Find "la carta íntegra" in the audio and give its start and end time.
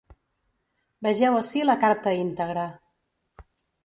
1.65-2.65